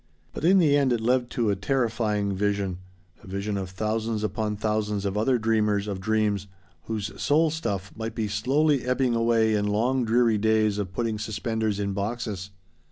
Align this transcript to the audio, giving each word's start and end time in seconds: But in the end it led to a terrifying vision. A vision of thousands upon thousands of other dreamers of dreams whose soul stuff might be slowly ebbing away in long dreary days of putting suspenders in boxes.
But 0.33 0.43
in 0.43 0.57
the 0.57 0.75
end 0.75 0.91
it 0.91 0.99
led 0.99 1.29
to 1.29 1.51
a 1.51 1.55
terrifying 1.55 2.33
vision. 2.35 2.79
A 3.23 3.27
vision 3.27 3.55
of 3.55 3.69
thousands 3.69 4.23
upon 4.23 4.55
thousands 4.55 5.05
of 5.05 5.15
other 5.15 5.37
dreamers 5.37 5.87
of 5.87 6.01
dreams 6.01 6.47
whose 6.85 7.21
soul 7.21 7.51
stuff 7.51 7.91
might 7.95 8.15
be 8.15 8.27
slowly 8.27 8.83
ebbing 8.83 9.13
away 9.13 9.53
in 9.53 9.67
long 9.67 10.03
dreary 10.03 10.39
days 10.39 10.79
of 10.79 10.91
putting 10.91 11.19
suspenders 11.19 11.79
in 11.79 11.93
boxes. 11.93 12.49